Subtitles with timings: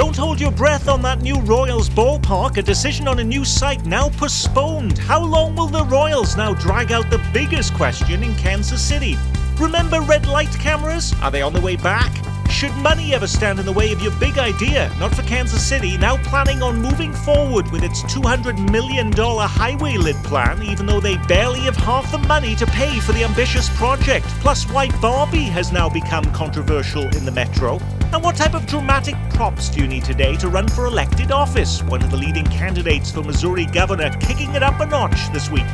[0.00, 2.56] Don't hold your breath on that new Royals ballpark.
[2.56, 4.96] A decision on a new site now postponed.
[4.96, 9.18] How long will the Royals now drag out the biggest question in Kansas City?
[9.58, 11.12] Remember red light cameras?
[11.20, 12.10] Are they on the way back?
[12.48, 14.90] Should money ever stand in the way of your big idea?
[14.98, 20.16] Not for Kansas City, now planning on moving forward with its $200 million highway lid
[20.24, 24.24] plan, even though they barely have half the money to pay for the ambitious project.
[24.40, 27.78] Plus, why Barbie has now become controversial in the metro.
[28.12, 31.80] And what type of dramatic props do you need today to run for elected office?
[31.84, 35.66] One of the leading candidates for Missouri governor kicking it up a notch this week.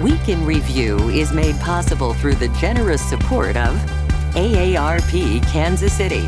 [0.00, 3.74] Week in Review is made possible through the generous support of
[4.34, 6.22] AARP Kansas City,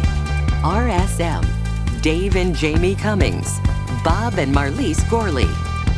[0.62, 1.44] RSM,
[2.02, 3.60] Dave and Jamie Cummings,
[4.02, 5.46] Bob and Marlise Gorley,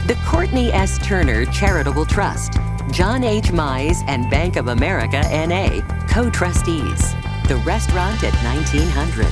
[0.07, 0.99] the Courtney S.
[0.99, 2.55] Turner Charitable Trust,
[2.93, 3.47] John H.
[3.47, 7.15] Mize and Bank of America NA, co trustees,
[7.49, 9.27] the restaurant at 1900,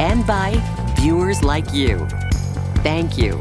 [0.00, 0.60] and by
[0.96, 2.06] viewers like you.
[2.82, 3.40] Thank you.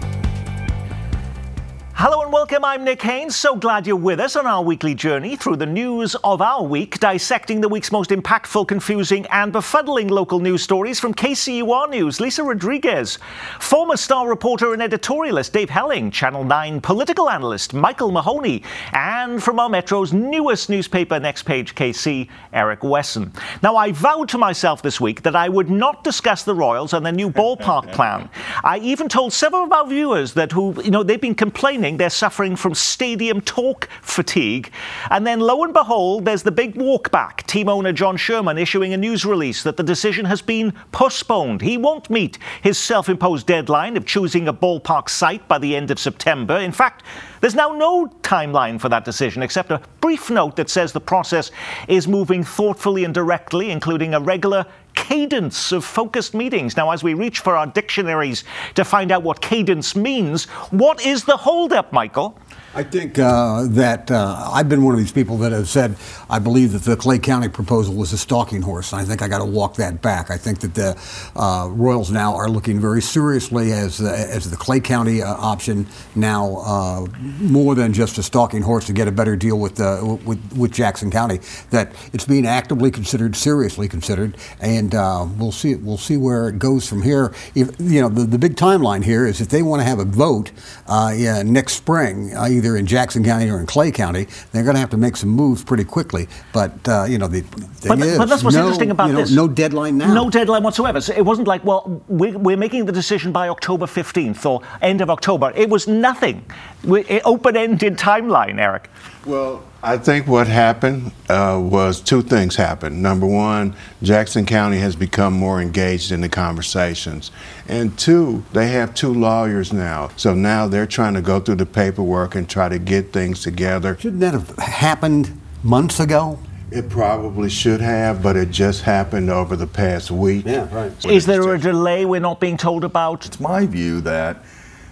[1.98, 2.66] Hello and welcome.
[2.66, 3.38] I'm Nick Haines.
[3.38, 7.00] So glad you're with us on our weekly journey through the news of our week,
[7.00, 12.20] dissecting the week's most impactful, confusing, and befuddling local news stories from KCUR News.
[12.20, 13.18] Lisa Rodriguez,
[13.62, 19.58] former star reporter and editorialist Dave Helling, Channel 9 political analyst Michael Mahoney, and from
[19.58, 23.32] our Metro's newest newspaper, Next Page KC, Eric Wesson.
[23.64, 27.06] Now, I vowed to myself this week that I would not discuss the Royals and
[27.06, 28.30] their new ballpark plan.
[28.66, 32.10] I even told several of our viewers that who, you know, they've been complaining they're
[32.10, 34.72] suffering from stadium talk fatigue.
[35.10, 37.46] And then lo and behold, there's the big walk back.
[37.48, 41.62] Team owner John Sherman issuing a news release that the decision has been postponed.
[41.62, 45.92] He won't meet his self imposed deadline of choosing a ballpark site by the end
[45.92, 46.58] of September.
[46.58, 47.04] In fact,
[47.42, 51.52] there's now no timeline for that decision except a brief note that says the process
[51.88, 54.66] is moving thoughtfully and directly, including a regular
[55.08, 56.76] cadence of focused meetings.
[56.76, 61.26] Now, as we reach for our dictionaries to find out what cadence means, what is
[61.26, 62.36] the holdup, Michael?
[62.76, 65.96] I think uh, that uh, I've been one of these people that have said
[66.30, 68.92] I believe that the Clay County proposal was a stalking horse.
[68.92, 70.30] and I think I got to walk that back.
[70.30, 70.98] I think that the
[71.38, 76.58] uh, Royals now are looking very seriously as as the Clay County uh, option now
[76.66, 77.06] uh,
[77.40, 80.74] more than just a stalking horse to get a better deal with uh, with, with
[80.74, 81.40] Jackson County.
[81.70, 84.92] That it's being actively considered, seriously considered, and
[85.40, 87.34] we'll see we'll see where it goes from here.
[87.56, 90.06] If, you know, the, the big timeline here is if they want to have a
[90.06, 90.52] vote
[90.90, 94.80] yeah, next spring, either either in Jackson County or in Clay County, they're going to
[94.80, 96.28] have to make some moves pretty quickly.
[96.54, 99.14] But uh, you know, the thing but, is, but that's what's no, interesting about you
[99.14, 99.32] know, this.
[99.32, 100.14] No deadline now.
[100.14, 101.02] No deadline whatsoever.
[101.02, 105.02] So it wasn't like, well, we're, we're, making the decision by October 15th or end
[105.02, 105.52] of October.
[105.56, 106.46] It was nothing.
[106.86, 108.90] Open-ended timeline, Eric.
[109.26, 113.04] Well, I think what happened uh, was two things happened.
[113.04, 117.32] Number one, Jackson County has become more engaged in the conversations.
[117.68, 120.10] And two, they have two lawyers now.
[120.18, 123.98] So now they're trying to go through the paperwork and try to get things together.
[124.00, 126.40] Shouldn't that have happened months ago?
[126.72, 130.46] It probably should have, but it just happened over the past week.
[130.46, 131.06] Yeah, right.
[131.06, 133.26] Is there a delay we're not being told about?
[133.26, 134.44] It's my view that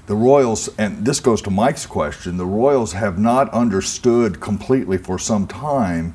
[0.05, 5.17] the Royals, and this goes to Mike's question, the Royals have not understood completely for
[5.17, 6.13] some time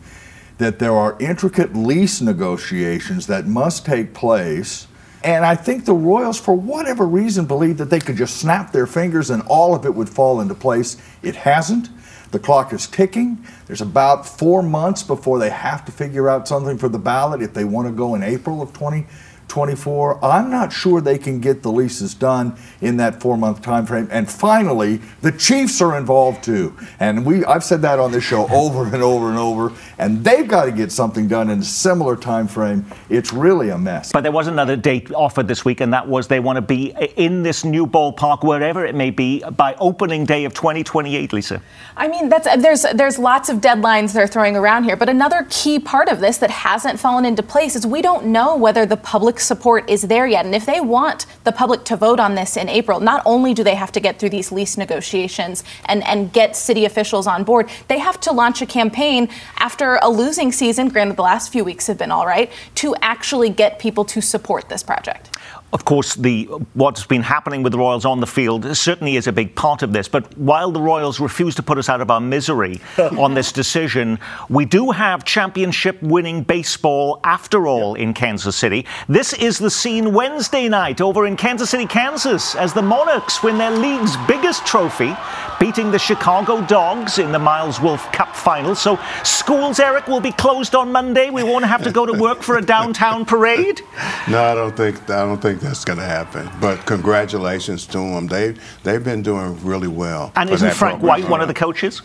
[0.58, 4.86] that there are intricate lease negotiations that must take place.
[5.24, 8.86] And I think the Royals, for whatever reason, believe that they could just snap their
[8.86, 10.96] fingers and all of it would fall into place.
[11.22, 11.88] It hasn't.
[12.30, 13.44] The clock is ticking.
[13.66, 17.54] There's about four months before they have to figure out something for the ballot if
[17.54, 19.06] they want to go in April of 2020.
[19.48, 20.24] 24.
[20.24, 24.08] I'm not sure they can get the leases done in that four month time frame.
[24.10, 26.76] And finally, the Chiefs are involved too.
[27.00, 29.72] And we I've said that on this show over and over and over.
[29.98, 32.86] And they've got to get something done in a similar time frame.
[33.08, 34.12] It's really a mess.
[34.12, 36.94] But there was another date offered this week, and that was they want to be
[37.16, 41.62] in this new ballpark, wherever it may be, by opening day of 2028, Lisa.
[41.96, 44.96] I mean, that's there's there's lots of deadlines they're throwing around here.
[44.96, 48.56] But another key part of this that hasn't fallen into place is we don't know
[48.56, 50.44] whether the public support is there yet.
[50.44, 53.64] And if they want the public to vote on this in April, not only do
[53.64, 57.68] they have to get through these lease negotiations and, and get city officials on board,
[57.88, 59.28] they have to launch a campaign
[59.58, 63.50] after a losing season, granted the last few weeks have been all right, to actually
[63.50, 65.30] get people to support this project.
[65.72, 69.32] Of course, the what's been happening with the Royals on the field certainly is a
[69.32, 70.08] big part of this.
[70.08, 74.18] But while the Royals refuse to put us out of our misery on this decision.
[74.48, 78.86] We do have championship winning baseball after all in Kansas City.
[79.08, 83.58] This is the scene Wednesday night over in Kansas City, Kansas, as the Monarchs win
[83.58, 85.14] their league's biggest trophy,
[85.58, 88.74] beating the Chicago Dogs in the Miles Wolff Cup final.
[88.74, 91.30] So schools, Eric, will be closed on Monday.
[91.30, 93.82] We won't have to go to work for a downtown parade.
[94.28, 96.50] No, I don't think I don't think that's going to happen.
[96.60, 98.26] But congratulations to them.
[98.26, 100.32] They they've been doing really well.
[100.36, 101.22] And isn't that Frank program.
[101.22, 102.02] White one of the coaches?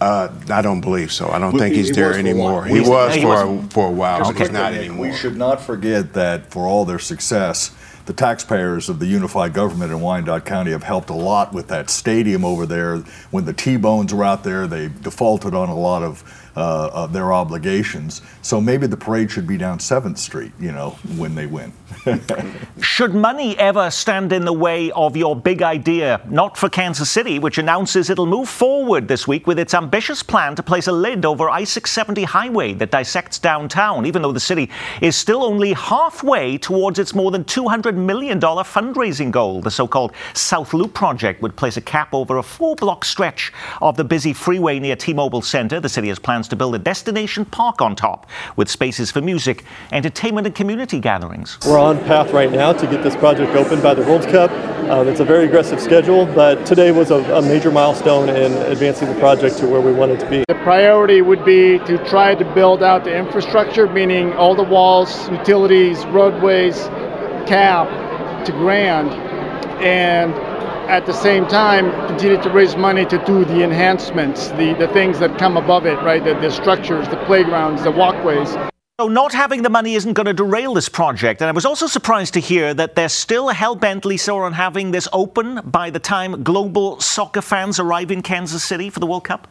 [0.00, 1.28] Uh, I don't believe so.
[1.28, 2.64] I don't Well, think he's he there was for a anymore.
[2.64, 4.88] He was he for a, for a while, but he's Okay.
[4.88, 7.70] not We should not forget that for all their success,
[8.06, 11.88] the taxpayers of the unified government in Wyandotte County have helped a lot with that
[11.88, 12.98] stadium over there.
[13.30, 17.32] When the T-Bones were out there, they defaulted on a lot of, uh, of their
[17.32, 18.22] obligations.
[18.42, 21.72] So maybe the parade should be down 7th Street, you know, when they win.
[22.80, 26.20] Should money ever stand in the way of your big idea?
[26.28, 30.54] Not for Kansas City, which announces it'll move forward this week with its ambitious plan
[30.56, 34.70] to place a lid over I 670 highway that dissects downtown, even though the city
[35.00, 39.60] is still only halfway towards its more than $200 million fundraising goal.
[39.60, 43.52] The so called South Loop project would place a cap over a four block stretch
[43.80, 45.80] of the busy freeway near T Mobile Center.
[45.80, 49.64] The city has plans to build a destination park on top with spaces for music,
[49.92, 51.58] entertainment, and community gatherings.
[51.64, 54.50] We're on path right now to get this project open by the World Cup.
[54.90, 59.08] Um, it's a very aggressive schedule, but today was a, a major milestone in advancing
[59.08, 60.44] the project to where we want it to be.
[60.48, 65.28] The priority would be to try to build out the infrastructure, meaning all the walls,
[65.30, 66.76] utilities, roadways,
[67.46, 67.86] cap
[68.46, 69.10] to grand,
[69.80, 70.34] and
[70.92, 75.18] at the same time continue to raise money to do the enhancements, the, the things
[75.20, 76.22] that come above it, right?
[76.22, 78.50] The, the structures, the playgrounds, the walkways.
[79.00, 81.40] So, not having the money isn't going to derail this project.
[81.40, 84.90] And I was also surprised to hear that they're still hell bent, Lisa, on having
[84.90, 89.24] this open by the time global soccer fans arrive in Kansas City for the World
[89.24, 89.48] Cup.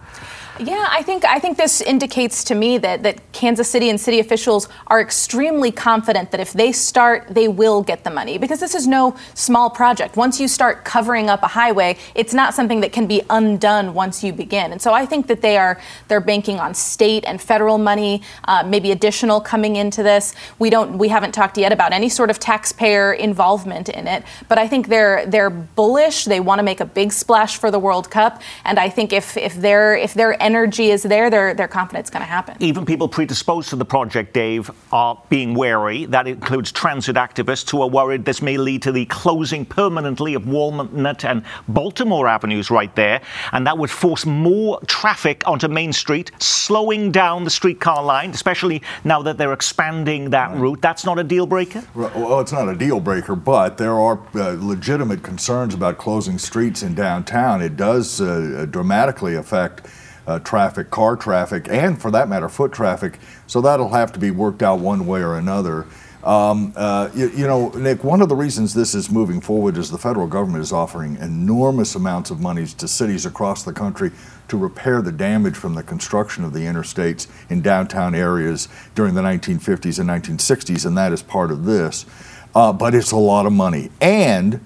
[0.62, 4.20] Yeah, I think I think this indicates to me that that Kansas City and city
[4.20, 8.76] officials are extremely confident that if they start, they will get the money because this
[8.76, 10.18] is no small project.
[10.18, 14.24] Once you start covering up a highway, it's not something that can be undone once
[14.24, 14.72] you begin.
[14.72, 18.62] And so I think that they are they're banking on state and federal money, uh,
[18.64, 20.36] maybe additional coming into this.
[20.60, 24.60] We don't we haven't talked yet about any sort of taxpayer involvement in it, but
[24.60, 26.26] I think they're they're bullish.
[26.26, 29.38] They want to make a big splash for the World Cup, and I think if
[29.38, 32.56] if their if their energy is there, they're they're confident it's going to happen.
[32.60, 36.06] Even people predisposed to the project, Dave, are being wary.
[36.06, 40.48] That includes transit activists who are worried this may lead to the closing permanently of
[40.48, 43.22] Walnut and Baltimore avenues right there,
[43.54, 48.82] and that would force more traffic onto Main Street, slowing down the streetcar line, especially
[49.04, 50.82] now that they're expanding that route.
[50.82, 51.84] That's not a deal breaker.
[51.96, 56.84] Well, it's not a deal breaker, but there are uh, legitimate concerns about closing streets
[56.84, 57.62] in downtown.
[57.62, 59.88] It does uh, dramatically affect
[60.28, 63.20] uh, traffic, car traffic, and for that matter, foot traffic.
[63.48, 65.88] So that'll have to be worked out one way or another.
[66.24, 69.90] Um, uh, you, you, know, Nick, one of the reasons this is moving forward is
[69.90, 74.12] the federal government is offering enormous amounts of monies to cities across the country
[74.48, 79.22] to repair the damage from the construction of the interstates in downtown areas during the
[79.22, 82.06] 1950s and 1960s, and that is part of this.
[82.54, 83.90] Uh, but it's a lot of money.
[84.00, 84.60] And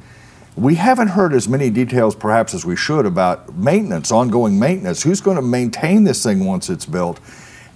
[0.56, 5.04] we haven't heard as many details, perhaps, as we should about maintenance, ongoing maintenance.
[5.04, 7.20] Who's going to maintain this thing once it's built?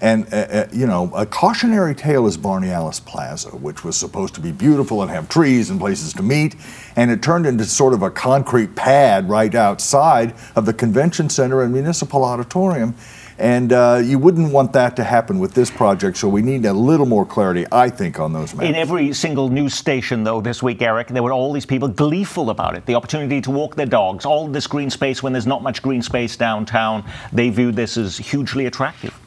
[0.01, 4.33] And, uh, uh, you know, a cautionary tale is Barney Allis Plaza, which was supposed
[4.35, 6.55] to be beautiful and have trees and places to meet.
[6.95, 11.61] And it turned into sort of a concrete pad right outside of the convention center
[11.61, 12.95] and municipal auditorium.
[13.37, 16.73] And uh, you wouldn't want that to happen with this project, so we need a
[16.73, 18.69] little more clarity, I think, on those matters.
[18.69, 22.49] In every single news station, though, this week, Eric, there were all these people gleeful
[22.49, 22.85] about it.
[22.85, 26.01] The opportunity to walk their dogs, all this green space when there's not much green
[26.01, 27.05] space downtown.
[27.31, 29.17] They viewed this as hugely attractive.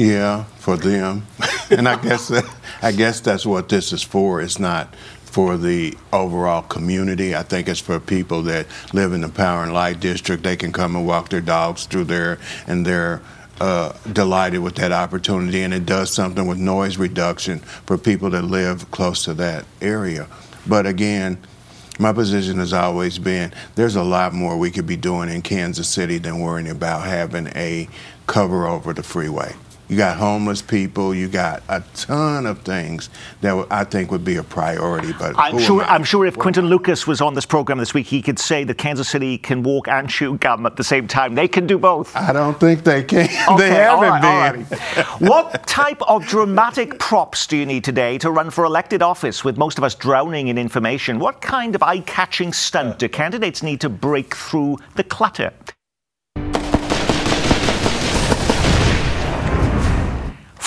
[0.00, 1.26] Yeah, for them,
[1.70, 2.32] and I guess
[2.80, 4.40] I guess that's what this is for.
[4.40, 7.36] It's not for the overall community.
[7.36, 10.42] I think it's for people that live in the Power and Light District.
[10.42, 13.20] They can come and walk their dogs through there, and they're
[13.60, 15.60] uh, delighted with that opportunity.
[15.60, 20.28] And it does something with noise reduction for people that live close to that area.
[20.66, 21.36] But again,
[21.98, 25.90] my position has always been there's a lot more we could be doing in Kansas
[25.90, 27.86] City than worrying about having a
[28.26, 29.54] cover over the freeway.
[29.90, 31.12] You got homeless people.
[31.12, 35.12] You got a ton of things that I think would be a priority.
[35.12, 35.82] But I'm sure.
[35.82, 38.78] I'm sure if Quinton Lucas was on this program this week, he could say that
[38.78, 41.34] Kansas City can walk and chew gum at the same time.
[41.34, 42.14] They can do both.
[42.14, 43.28] I don't think they can.
[43.50, 44.78] Okay, they haven't right, been.
[44.78, 45.06] right.
[45.20, 49.56] what type of dramatic props do you need today to run for elected office with
[49.56, 51.18] most of us drowning in information?
[51.18, 55.52] What kind of eye catching stunt do candidates need to break through the clutter?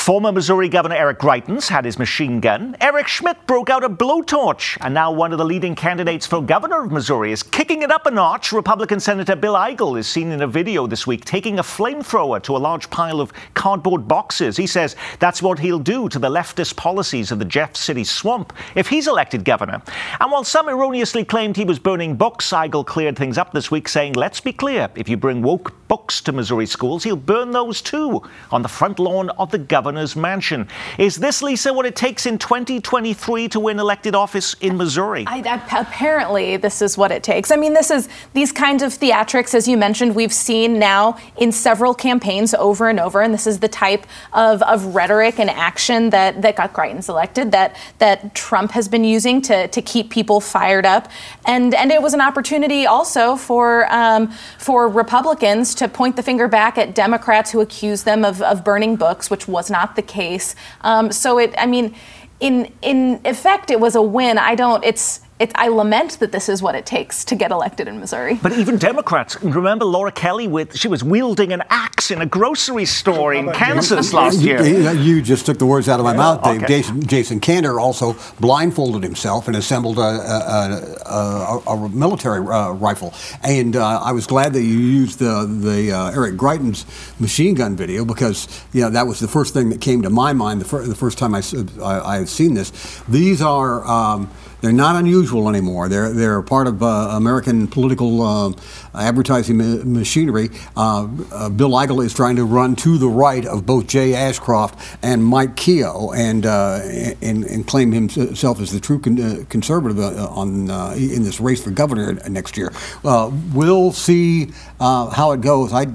[0.04, 2.76] Former Missouri Governor Eric Greitens had his machine gun.
[2.82, 4.78] Eric Schmitt broke out a blowtorch.
[4.82, 8.06] And now one of the leading candidates for governor of Missouri is kicking it up
[8.06, 8.52] a notch.
[8.52, 12.58] Republican Senator Bill Eigel is seen in a video this week taking a flamethrower to
[12.58, 14.58] a large pile of cardboard boxes.
[14.58, 18.52] He says that's what he'll do to the leftist policies of the Jeff City swamp
[18.76, 19.82] if he's elected governor.
[20.20, 23.88] And while some erroneously claimed he was burning books, Eigel cleared things up this week,
[23.88, 27.80] saying, let's be clear, if you bring woke books to Missouri schools, he'll burn those
[27.80, 28.20] too
[28.50, 30.68] on the front lawn of the governor's mansion.
[30.98, 35.24] Is this, Lisa, what it takes in 2023 to win elected office in Missouri?
[35.28, 37.52] I, I, apparently, this is what it takes.
[37.52, 41.52] I mean, this is these kinds of theatrics, as you mentioned, we've seen now in
[41.52, 46.10] several campaigns over and over, and this is the type of, of rhetoric and action
[46.10, 50.42] that, that got Greitens elected, that that Trump has been using to, to keep people
[50.42, 51.12] fired up,
[51.46, 56.48] and and it was an opportunity also for um, for Republicans to point the finger
[56.48, 60.56] back at Democrats who accuse them of, of burning books, which was not the case.
[60.82, 61.96] Um, so it, I mean,
[62.40, 64.38] in in effect, it was a win.
[64.38, 64.84] I don't.
[64.84, 68.40] It's it, I lament that this is what it takes to get elected in Missouri.
[68.42, 72.86] But even Democrats, remember Laura Kelly with she was wielding an axe in a grocery
[72.86, 74.18] store in Kansas you?
[74.18, 74.64] last year.
[74.94, 76.64] You just took the words out of my mouth, Dave.
[76.64, 76.68] Okay.
[76.68, 83.14] Jason, Jason Kander also blindfolded himself and assembled a, a, a, a military uh, rifle.
[83.44, 86.86] And uh, I was glad that you used the the uh, Eric Greitens
[87.20, 90.32] machine gun video because you know that was the first thing that came to my
[90.32, 91.42] mind the, fir- the first time I,
[91.82, 92.72] I, I seen this.
[93.10, 93.86] These are.
[93.86, 94.32] Um,
[94.64, 95.90] they're not unusual anymore.
[95.90, 98.54] They're, they're part of uh, American political uh,
[98.96, 100.52] advertising ma- machinery.
[100.78, 104.80] Uh, uh, Bill Eigel is trying to run to the right of both Jay Ashcroft
[105.04, 106.80] and Mike Kehoe and, uh,
[107.22, 111.72] and, and, claim himself as the true con- uh, conservative on, in this race for
[111.72, 112.72] governor next year.
[113.04, 115.74] we'll see how it goes.
[115.74, 115.88] I,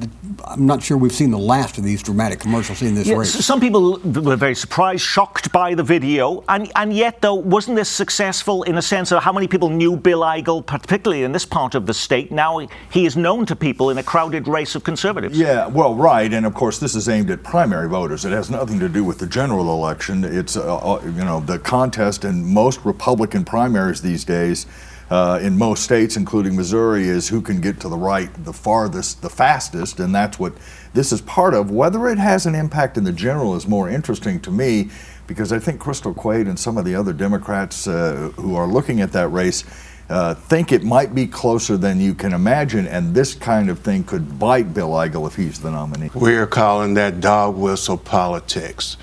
[0.45, 3.33] I'm not sure we've seen the last of these dramatic commercials in this yeah, race.
[3.33, 7.89] Some people were very surprised, shocked by the video, and, and yet, though, wasn't this
[7.89, 8.58] successful?
[8.65, 11.87] In a sense of how many people knew Bill Eigel, particularly in this part of
[11.87, 12.31] the state.
[12.31, 15.39] Now he is known to people in a crowded race of conservatives.
[15.39, 18.25] Yeah, well, right, and of course this is aimed at primary voters.
[18.25, 20.25] It has nothing to do with the general election.
[20.25, 24.67] It's uh, uh you know the contest in most Republican primaries these days.
[25.11, 29.23] Uh, in most states, including Missouri, is who can get to the right the farthest,
[29.23, 30.53] the fastest, and that's what
[30.93, 31.71] this is part of.
[31.71, 34.91] Whether it has an impact in the general is more interesting to me
[35.29, 39.01] because I think Crystal Quade and some of the other Democrats uh, who are looking
[39.01, 39.63] at that race
[40.11, 44.03] uh, think it might be closer than you can imagine, and this kind of thing
[44.03, 46.11] could bite Bill Eigel if he's the nominee.
[46.15, 48.97] We're calling that dog whistle politics.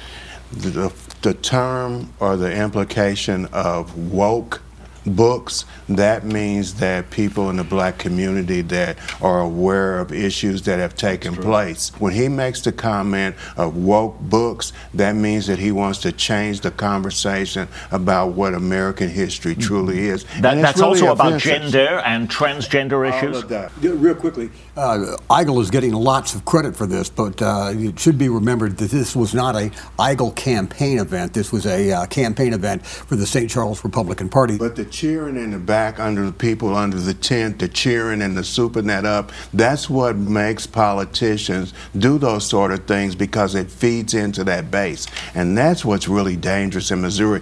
[0.51, 0.91] The,
[1.21, 4.61] the term or the implication of woke
[5.05, 10.79] books, that means that people in the black community that are aware of issues that
[10.79, 11.89] have taken place.
[11.99, 16.61] When he makes the comment of woke books, that means that he wants to change
[16.61, 19.61] the conversation about what American history mm-hmm.
[19.61, 20.25] truly is.
[20.39, 23.43] That, that's really also about gender and transgender issues.
[23.81, 28.17] Real quickly, uh, Eigel is getting lots of credit for this, but uh, it should
[28.17, 31.33] be remembered that this was not a Eigel campaign event.
[31.33, 33.49] This was a uh, campaign event for the St.
[33.49, 34.57] Charles Republican Party.
[34.57, 38.37] But the cheering in the back under the people under the tent, the cheering and
[38.37, 43.69] the souping that up, that's what makes politicians do those sort of things because it
[43.69, 45.05] feeds into that base.
[45.33, 47.41] And that's what's really dangerous in Missouri.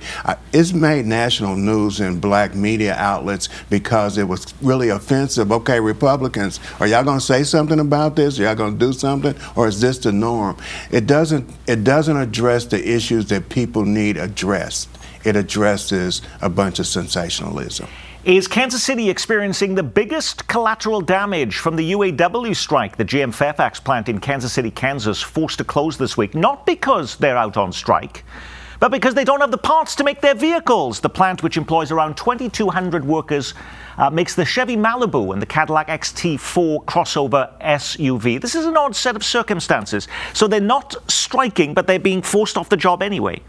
[0.51, 5.51] it's made national news in black media outlets because it was really offensive.
[5.51, 8.39] Okay, Republicans, are y'all going to say something about this?
[8.39, 9.35] Are y'all going to do something?
[9.55, 10.57] Or is this the norm?
[10.89, 14.89] It doesn't, it doesn't address the issues that people need addressed
[15.23, 17.87] it addresses a bunch of sensationalism.
[18.25, 22.95] Is Kansas City experiencing the biggest collateral damage from the UAW strike?
[22.95, 27.17] The GM Fairfax plant in Kansas City, Kansas, forced to close this week, not because
[27.17, 28.23] they're out on strike,
[28.79, 31.01] but because they don't have the parts to make their vehicles.
[31.01, 33.53] The plant, which employs around 2,200 workers,
[33.97, 38.39] uh, makes the Chevy Malibu and the Cadillac XT4 crossover SUV.
[38.39, 40.07] This is an odd set of circumstances.
[40.33, 43.41] So they're not striking, but they're being forced off the job anyway.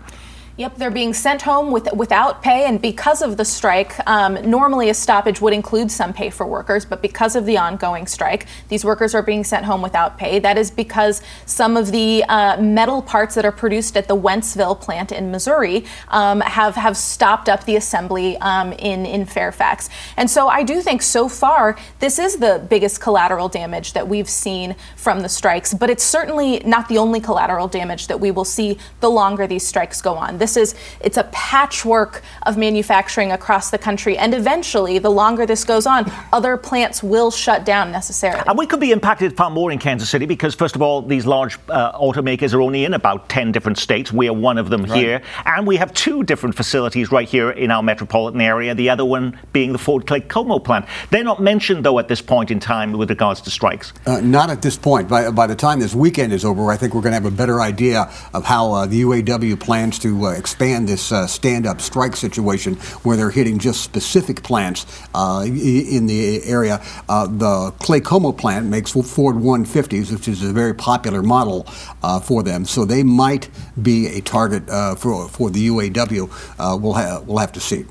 [0.57, 4.89] Yep, they're being sent home with, without pay, and because of the strike, um, normally
[4.89, 8.85] a stoppage would include some pay for workers, but because of the ongoing strike, these
[8.85, 10.39] workers are being sent home without pay.
[10.39, 14.81] That is because some of the uh, metal parts that are produced at the Wentzville
[14.81, 20.31] plant in Missouri um, have have stopped up the assembly um, in in Fairfax, and
[20.31, 24.77] so I do think so far this is the biggest collateral damage that we've seen
[24.95, 28.79] from the strikes, but it's certainly not the only collateral damage that we will see
[29.01, 33.79] the longer these strikes go on This is it's a patchwork of manufacturing across the
[33.79, 38.43] country, and eventually, the longer this goes on, other plants will shut down necessarily.
[38.47, 41.25] And we could be impacted far more in Kansas City because, first of all, these
[41.25, 44.13] large uh, automakers are only in about 10 different states.
[44.13, 44.95] We are one of them right.
[44.95, 45.23] here.
[45.47, 49.41] And we have two different facilities right here in our metropolitan area, the other one
[49.55, 50.85] being the Ford Claycomo plant.
[51.09, 53.95] They're not mentioned, though, at this point in time with regards to strikes.
[54.05, 55.09] Uh, not at this point.
[55.09, 57.35] By, by the time this weekend is over, I think we're going to have a
[57.35, 61.81] better idea of how uh, the UAW plans to uh, expand this uh, stand up
[61.81, 66.83] strike situation where they're hitting just specific plants uh, in the area.
[67.09, 71.65] Uh, the Claycomo plant makes Ford 150s, which is a very popular model
[72.23, 72.65] for them.
[72.65, 73.49] So they might
[73.81, 74.67] be a target
[74.99, 76.81] for, for the UAW.
[76.81, 77.85] we'll, ha- we'll have to see.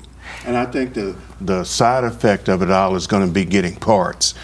[0.46, 3.76] And I think the, the side effect of it all is going to be getting
[3.76, 4.34] parts.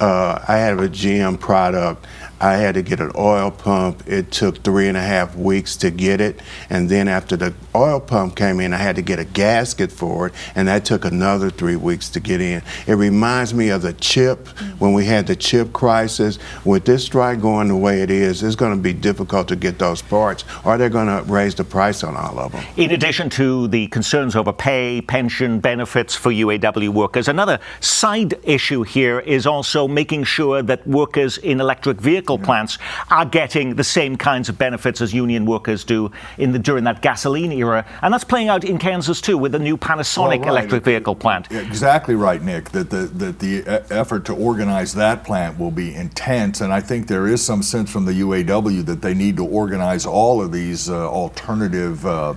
[0.00, 2.06] Uh, I have a GM product
[2.40, 4.02] I had to get an oil pump.
[4.06, 6.40] It took three and a half weeks to get it.
[6.70, 10.28] And then after the oil pump came in, I had to get a gasket for
[10.28, 10.34] it.
[10.54, 12.62] And that took another three weeks to get in.
[12.86, 16.38] It reminds me of the chip when we had the chip crisis.
[16.64, 19.78] With this strike going the way it is, it's going to be difficult to get
[19.78, 22.64] those parts, or they're going to raise the price on all of them.
[22.78, 28.82] In addition to the concerns over pay, pension, benefits for UAW workers, another side issue
[28.82, 32.78] here is also making sure that workers in electric vehicles plants
[33.10, 37.02] are getting the same kinds of benefits as union workers do in the, during that
[37.02, 37.86] gasoline era.
[38.02, 40.48] And that's playing out in Kansas too with the new Panasonic well, right.
[40.48, 41.50] electric vehicle plant.
[41.50, 42.70] Exactly right, Nick.
[42.70, 46.60] That the, that the effort to organize that plant will be intense.
[46.60, 50.06] And I think there is some sense from the UAW that they need to organize
[50.06, 52.04] all of these uh, alternative.
[52.06, 52.34] Uh,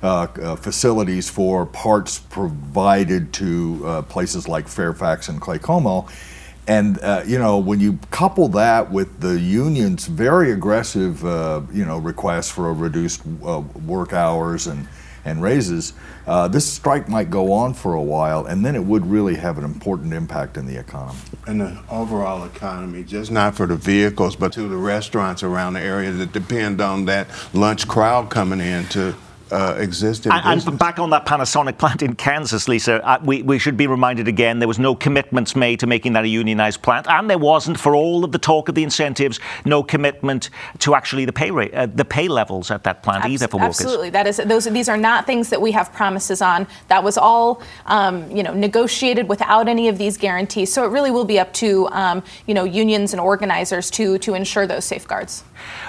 [0.00, 6.08] uh, uh, facilities for parts provided to uh, places like Fairfax and Claycomo
[6.68, 11.84] and uh, you know when you couple that with the union's very aggressive uh, you
[11.84, 14.86] know request for reduced uh, work hours and
[15.24, 15.92] and raises,
[16.26, 19.58] uh, this strike might go on for a while, and then it would really have
[19.58, 21.18] an important impact in the economy.
[21.46, 25.80] And the overall economy, just not for the vehicles, but to the restaurants around the
[25.80, 29.14] area that depend on that lunch crowd coming in to
[29.50, 33.42] uh, exist in and, and, back on that Panasonic plant in Kansas, Lisa, uh, we,
[33.42, 36.82] we should be reminded again there was no commitments made to making that a unionized
[36.82, 40.94] plant, and there wasn't for all of the talk of the incentives, no commitment to
[40.94, 43.80] actually the pay rate, uh, the pay levels at that plant Abs- either for workers.
[43.80, 44.64] Absolutely, that is those.
[44.64, 46.66] These are not things that we have promises on.
[46.88, 50.72] That was all um, you know negotiated without any of these guarantees.
[50.72, 54.34] So it really will be up to um, you know unions and organizers to to
[54.34, 55.44] ensure those safeguards.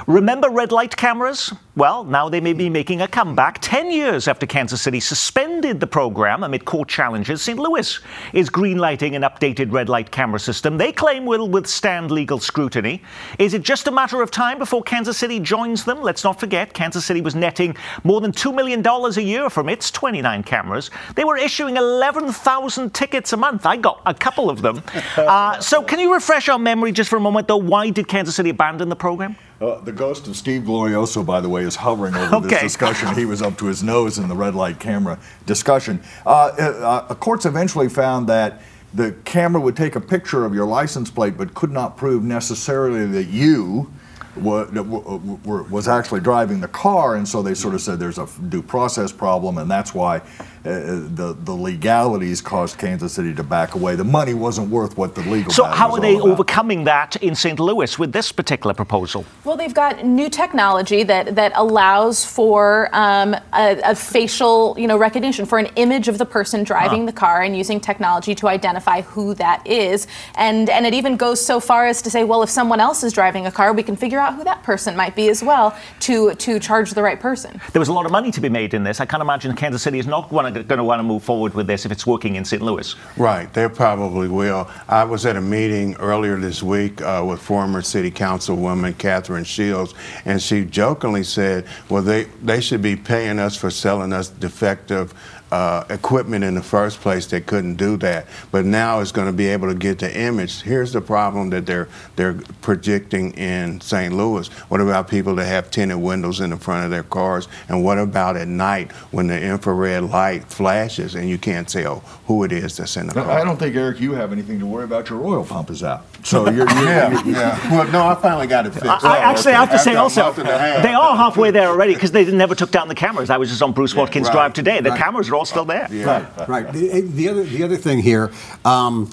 [0.08, 1.54] Remember red light cameras?
[1.76, 3.60] Well, now they may be making a comeback.
[3.62, 7.58] Ten years after Kansas City suspended the program amid court challenges, St.
[7.58, 8.00] Louis
[8.34, 13.02] is greenlighting an updated red light camera system they claim will withstand legal scrutiny.
[13.38, 16.02] Is it just a matter of time before Kansas City joins them?
[16.02, 19.92] Let's not forget, Kansas City was netting more than $2 million a year from its
[19.92, 20.90] 29 cameras.
[21.16, 23.66] They were issuing 11,000 tickets a month.
[23.66, 24.82] I got a couple of them.
[25.20, 27.58] Uh, so, can you refresh our memory just for a moment, though?
[27.58, 29.36] Why did Kansas City abandon the program?
[29.62, 32.48] Uh, the ghost of Steve Glorioso, by the way, is hovering over okay.
[32.48, 33.14] this discussion.
[33.14, 36.02] He was up to his nose in the red light camera discussion.
[36.26, 38.62] Uh, uh, uh, courts eventually found that
[38.94, 43.06] the camera would take a picture of your license plate, but could not prove necessarily
[43.06, 43.92] that you
[44.38, 49.12] was actually driving the car, and so they sort of said there's a due process
[49.12, 50.22] problem, and that's why
[50.66, 53.96] uh, the the legalities caused Kansas City to back away.
[53.96, 55.54] The money wasn't worth what the legal.
[55.54, 56.28] So how are they about.
[56.28, 57.60] overcoming that in St.
[57.60, 59.24] Louis with this particular proposal?
[59.46, 64.98] Well, they've got new technology that that allows for um, a, a, facial you know
[64.98, 67.06] recognition for an image of the person driving huh.
[67.06, 70.08] the car and using technology to identify who that is.
[70.36, 73.14] And and it even goes so far as to say, well, if someone else is
[73.14, 76.34] driving a car, we can figure out who that person might be as well to
[76.36, 77.62] to charge the right person.
[77.72, 79.00] There was a lot of money to be made in this.
[79.00, 81.68] I can't imagine Kansas City is not one going to want to move forward with
[81.68, 82.62] this if it's working in St.
[82.62, 82.96] Louis.
[83.18, 84.70] Right, they probably will.
[84.88, 89.94] I was at a meeting earlier this week uh, with former City Councilwoman Kathryn Shields,
[90.26, 95.14] and she jokingly said, "Well, they they should be paying us for selling us defective."
[95.52, 98.28] Uh, equipment in the first place that couldn't do that.
[98.52, 100.62] But now it's going to be able to get the image.
[100.62, 104.14] Here's the problem that they're they're projecting in St.
[104.14, 104.48] Louis.
[104.70, 107.48] What about people that have tinted windows in the front of their cars?
[107.68, 112.44] And what about at night when the infrared light flashes and you can't tell who
[112.44, 113.30] it is that's in the car?
[113.30, 115.10] I don't think Eric, you have anything to worry about.
[115.10, 116.06] Your oil pump is out.
[116.24, 117.72] So you're, you're yeah, you're, yeah.
[117.72, 118.88] Well, no, I finally got it fixed.
[118.88, 119.58] I, I actually, okay.
[119.58, 122.88] I have to say also, they are halfway there already because they never took down
[122.88, 123.30] the cameras.
[123.30, 124.82] I was just on Bruce Watkins yeah, right, Drive today.
[124.82, 125.00] The right.
[125.00, 125.88] cameras are all still there.
[125.90, 126.74] Right, right.
[126.74, 128.32] The, the other, the other thing here,
[128.66, 129.10] um,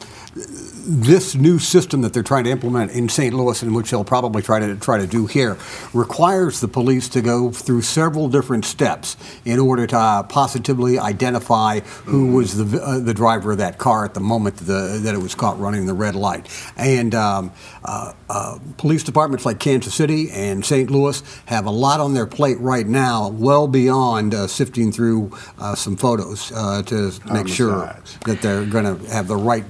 [0.88, 3.34] this new system that they're trying to implement in St.
[3.34, 5.56] Louis, and which they'll probably try to try to do here,
[5.92, 11.80] requires the police to go through several different steps in order to uh, positively identify
[11.80, 15.14] who was the uh, the driver of that car at the moment that, the, that
[15.14, 16.48] it was caught running the red light.
[16.76, 17.52] And um,
[17.84, 20.90] uh, uh, police departments like Kansas City and St.
[20.90, 25.74] Louis have a lot on their plate right now, well beyond uh, sifting through uh,
[25.74, 29.64] some photos to make sure that they're going to have the right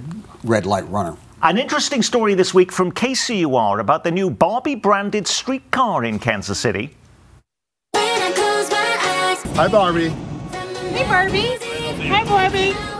[0.44, 1.16] red light runner.
[1.42, 6.58] An interesting story this week from KCUR about the new Barbie branded streetcar in Kansas
[6.58, 6.94] City.
[9.54, 10.08] Hi, Barbie.
[10.08, 11.56] Hey, Barbie.
[12.08, 12.95] Hi, Barbie.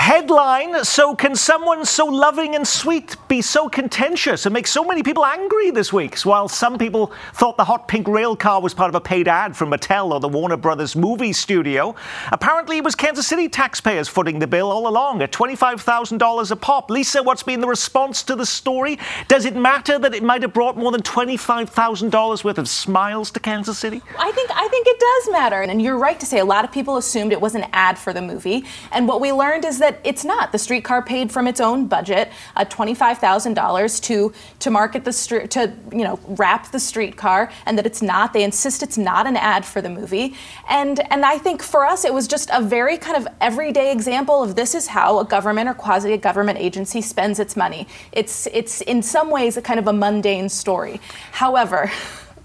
[0.00, 5.02] Headline So, can someone so loving and sweet be so contentious and make so many
[5.02, 6.18] people angry this week?
[6.20, 9.54] While some people thought the hot pink rail car was part of a paid ad
[9.54, 11.94] from Mattel or the Warner Brothers movie studio,
[12.32, 16.90] apparently it was Kansas City taxpayers footing the bill all along at $25,000 a pop.
[16.90, 18.98] Lisa, what's been the response to the story?
[19.28, 23.38] Does it matter that it might have brought more than $25,000 worth of smiles to
[23.38, 24.00] Kansas City?
[24.18, 25.60] I think, I think it does matter.
[25.60, 28.14] And you're right to say a lot of people assumed it was an ad for
[28.14, 28.64] the movie.
[28.92, 30.52] And what we learned is that that it's not.
[30.52, 35.72] The streetcar paid from its own budget uh, $25,000 to to market the street to
[35.92, 38.32] you know wrap the streetcar, and that it's not.
[38.32, 40.34] They insist it's not an ad for the movie,
[40.68, 44.42] and and I think for us it was just a very kind of everyday example
[44.42, 47.86] of this is how a government or quasi government agency spends its money.
[48.12, 51.00] It's it's in some ways a kind of a mundane story.
[51.32, 51.90] However.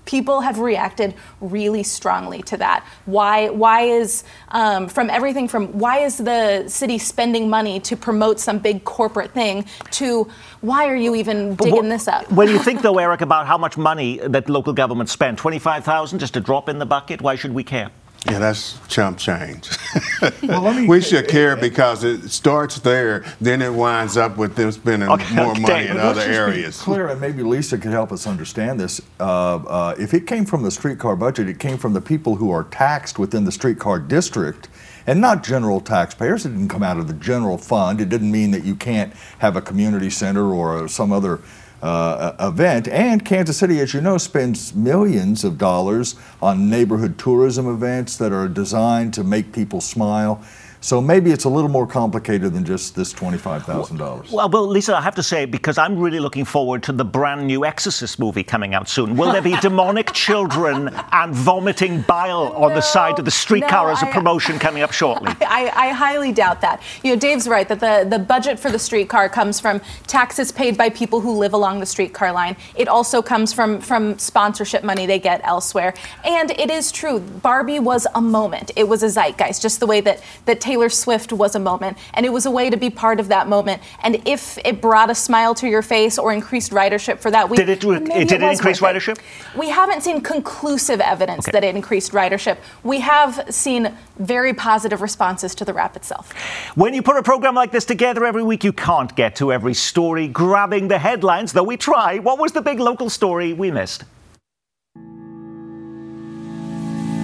[0.05, 2.85] people have reacted really strongly to that.
[3.05, 3.49] Why?
[3.49, 8.59] Why is um, from everything from why is the city spending money to promote some
[8.59, 10.27] big corporate thing to
[10.61, 12.31] why are you even digging this up?
[12.31, 16.19] when you think though, Eric, about how much money that local government spent, twenty-five thousand,
[16.19, 17.21] just a drop in the bucket.
[17.21, 17.91] Why should we care?
[18.25, 19.69] Yeah, that's chump change.
[20.43, 25.09] well, we should care because it starts there, then it winds up with them spending
[25.09, 25.61] okay, more okay.
[25.61, 26.81] money in other areas.
[26.81, 28.99] clear, and maybe Lisa could help us understand this.
[29.19, 32.49] Uh, uh, if it came from the streetcar budget, it came from the people who
[32.49, 34.69] are taxed within the streetcar district
[35.05, 36.45] and not general taxpayers.
[36.45, 38.01] It didn't come out of the general fund.
[38.01, 41.41] It didn't mean that you can't have a community center or some other
[41.81, 42.87] uh, event.
[42.87, 48.31] And Kansas City, as you know, spends millions of dollars on neighborhood tourism events that
[48.31, 50.43] are designed to make people smile.
[50.85, 54.31] So maybe it's a little more complicated than just this $25,000.
[54.31, 57.47] Well, well, Lisa, I have to say, because I'm really looking forward to the brand
[57.47, 59.17] new Exorcist movie coming out soon.
[59.17, 63.93] Will there be demonic children and vomiting bile on the side of the streetcar no,
[63.93, 65.29] as a promotion I, coming up shortly?
[65.41, 66.83] I, I, I, highly doubt that.
[67.01, 70.77] You know, Dave's right that the, the budget for the streetcar comes from taxes paid
[70.77, 72.57] by people who live along the streetcar line.
[72.75, 75.95] It also comes from, from sponsorship money they get elsewhere.
[76.23, 78.69] And it is true, Barbie was a moment.
[78.75, 81.97] It was a zeitgeist, just the way that, that Taylor Taylor Swift was a moment,
[82.15, 83.81] and it was a way to be part of that moment.
[84.03, 87.59] And if it brought a smile to your face or increased ridership for that week,
[87.59, 89.17] did it, it did it increase ridership?
[89.55, 91.53] We haven't seen conclusive evidence okay.
[91.53, 92.57] that it increased ridership.
[92.83, 96.33] We have seen very positive responses to the wrap itself.
[96.75, 99.75] When you put a program like this together every week, you can't get to every
[99.75, 102.19] story grabbing the headlines, though we try.
[102.19, 104.03] What was the big local story we missed?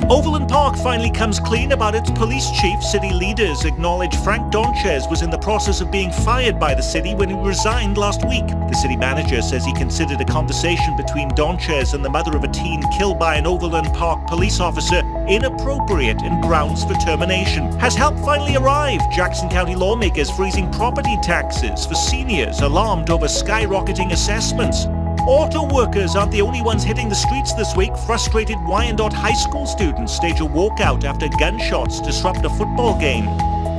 [0.10, 2.82] Overland Park finally comes clean about its police chief.
[2.84, 7.16] City leaders acknowledge Frank Donchez was in the process of being fired by the city
[7.16, 8.48] when he resigned last week.
[8.48, 12.48] The city manager says he considered a conversation between Donchez and the mother of a
[12.48, 17.72] teen killed by an Overland Park police officer inappropriate and grounds for termination.
[17.80, 19.04] Has help finally arrived?
[19.14, 24.86] Jackson County lawmakers freezing property taxes for seniors alarmed over skyrocketing assessments.
[25.28, 27.96] Auto workers aren't the only ones hitting the streets this week.
[28.08, 33.26] Frustrated Wyandotte High School students stage a walkout after gunshots disrupt a football game.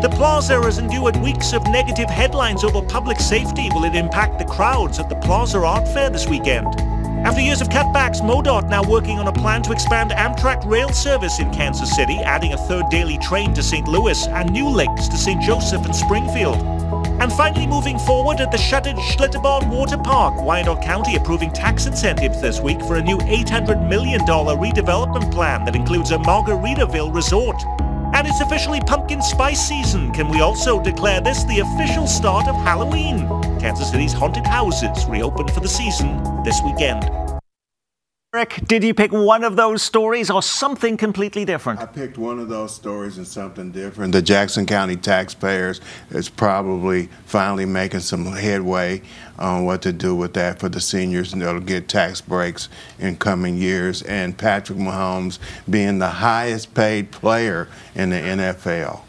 [0.03, 3.69] The plaza has endured weeks of negative headlines over public safety.
[3.75, 6.69] Will it impact the crowds at the Plaza Art Fair this weekend?
[7.27, 11.41] After years of cutbacks, MoDOT now working on a plan to expand Amtrak rail service
[11.41, 13.89] in Kansas City, adding a third daily train to St.
[13.89, 15.43] Louis and new links to St.
[15.43, 16.82] Joseph and Springfield.
[17.23, 22.41] And finally, moving forward at the shuttered Schlitterbahn Water Park, Wyandotte County approving tax incentives
[22.41, 27.63] this week for a new $800 million redevelopment plan that includes a Margaritaville resort.
[28.13, 30.11] And it's officially pumpkin spice season.
[30.11, 33.29] Can we also declare this the official start of Halloween?
[33.61, 37.22] Kansas City's haunted houses reopen for the season this weekend.
[38.35, 41.81] Eric, did you pick one of those stories or something completely different?
[41.81, 44.15] I picked one of those stories and something different.
[44.15, 49.03] The Jackson County taxpayers is probably finally making some headway
[49.39, 53.19] on what to do with that for the seniors, and they'll get tax breaks in
[53.19, 54.01] coming years.
[54.01, 59.03] And Patrick Mahomes being the highest paid player in the NFL.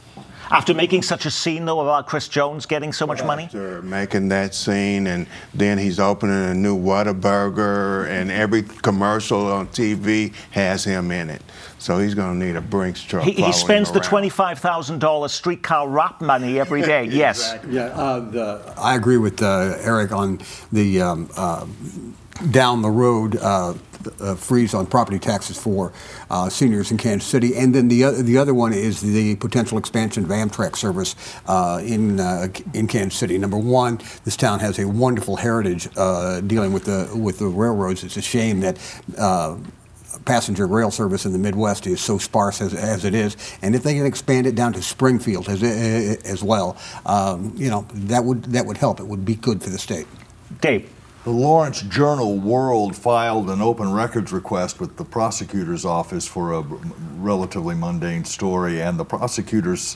[0.54, 3.46] After making such a scene, though, about Chris Jones getting so much money?
[3.46, 9.68] After making that scene, and then he's opening a new Whataburger, and every commercial on
[9.70, 11.42] TV has him in it.
[11.80, 13.24] So he's going to need a Brinks truck.
[13.24, 17.04] He, he spends the twenty-five thousand dollars streetcar wrap money every day.
[17.14, 17.58] Yes.
[17.70, 20.40] Yeah, uh, the, I agree with uh, Eric on
[20.72, 21.66] the um, uh,
[22.52, 23.38] down the road
[24.20, 25.92] uh, freeze on property taxes for
[26.30, 29.78] uh, seniors in Kansas City, and then the other the other one is the potential
[29.78, 31.16] expansion of Amtrak service
[31.48, 33.38] uh, in uh, in Kansas City.
[33.38, 38.04] Number one, this town has a wonderful heritage uh, dealing with the with the railroads.
[38.04, 38.78] It's a shame that.
[40.26, 43.82] Passenger rail service in the Midwest is so sparse as, as it is, and if
[43.82, 48.44] they can expand it down to Springfield as, as well, um, you know that would
[48.44, 49.00] that would help.
[49.00, 50.06] It would be good for the state.
[50.62, 50.88] Dave.
[51.24, 56.60] The Lawrence Journal World filed an open records request with the prosecutor's office for a
[56.60, 59.96] relatively mundane story, and the prosecutor's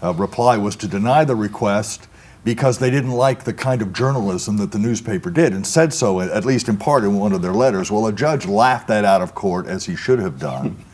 [0.00, 2.06] uh, reply was to deny the request
[2.44, 6.20] because they didn't like the kind of journalism that the newspaper did, and said so,
[6.20, 7.90] at least in part, in one of their letters.
[7.90, 10.84] Well, a judge laughed that out of court, as he should have done.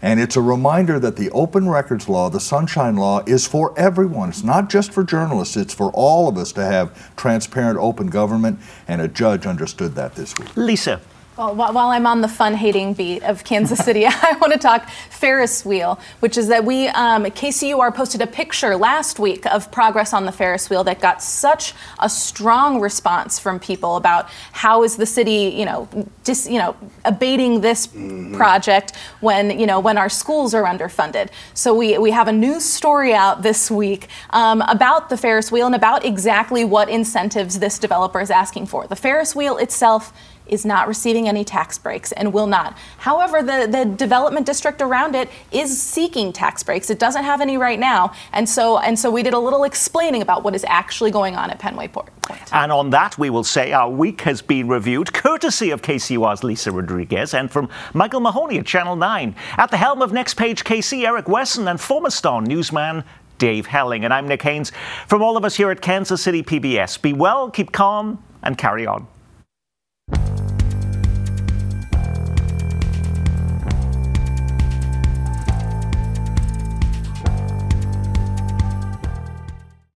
[0.00, 4.28] And it's a reminder that the open records law, the Sunshine Law, is for everyone.
[4.28, 8.60] It's not just for journalists, it's for all of us to have transparent, open government,
[8.86, 10.56] and a judge understood that this week.
[10.56, 11.00] Lisa.
[11.38, 14.88] Well, while I'm on the fun hating beat of Kansas City, I want to talk
[15.08, 20.12] Ferris wheel, which is that we, um, KCUR posted a picture last week of progress
[20.12, 24.96] on the Ferris wheel that got such a strong response from people about how is
[24.96, 25.88] the city, you know,
[26.24, 26.74] dis, you know,
[27.04, 27.86] abating this
[28.32, 31.28] project when, you know, when our schools are underfunded.
[31.54, 35.66] So we, we have a new story out this week um, about the Ferris wheel
[35.66, 38.88] and about exactly what incentives this developer is asking for.
[38.88, 40.12] The Ferris wheel itself
[40.48, 42.76] is not receiving any tax breaks and will not.
[42.98, 46.90] However, the, the development district around it is seeking tax breaks.
[46.90, 48.12] It doesn't have any right now.
[48.32, 51.50] And so and so we did a little explaining about what is actually going on
[51.50, 52.10] at Pennway Point.
[52.52, 56.70] And on that, we will say our week has been reviewed, courtesy of KCUR's Lisa
[56.70, 59.34] Rodriguez and from Michael Mahoney at Channel 9.
[59.56, 63.04] At the helm of Next Page KC, Eric Wesson and former Star newsman
[63.38, 64.04] Dave Helling.
[64.04, 64.72] And I'm Nick Haines.
[65.06, 68.86] From all of us here at Kansas City PBS, be well, keep calm, and carry
[68.86, 69.06] on.